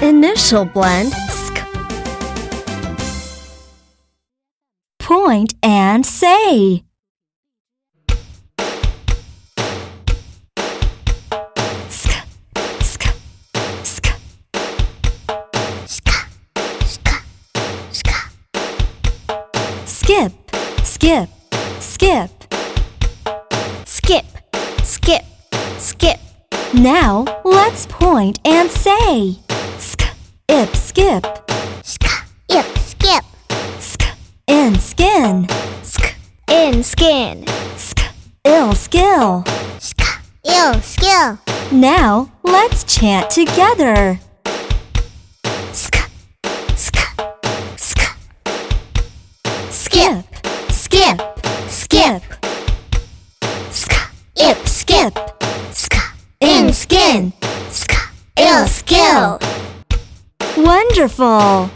[0.00, 1.58] Initial blend sk.
[5.00, 6.84] Point and say.
[11.88, 12.12] Sk,
[12.80, 13.02] sk,
[13.82, 14.06] sk.
[19.84, 20.32] Skip,
[20.84, 21.28] skip,
[21.80, 22.30] skip.
[23.84, 24.26] Skip,
[24.84, 25.24] skip,
[25.78, 26.27] skip.
[26.74, 29.38] Now let's point and say.
[29.78, 30.02] Sk,
[30.48, 31.24] ip, skip.
[32.50, 33.24] Ip, skip.
[33.78, 34.02] Sk,
[34.46, 35.48] in skin.
[35.82, 36.14] Sk,
[36.46, 37.46] in skin.
[37.76, 38.00] Sk,
[38.44, 39.44] ill skill.
[39.78, 40.02] Sk,
[40.44, 41.38] ill skill.
[41.72, 44.20] Now let's chant together.
[45.72, 45.96] Sk,
[46.76, 46.96] sk,
[47.76, 48.00] sk.
[49.70, 50.24] Skip,
[50.70, 51.20] skip,
[51.68, 52.37] skip.
[56.88, 57.32] Skin.
[57.70, 57.92] Sk,
[58.38, 59.38] ill skill.
[60.56, 61.70] Wonderful!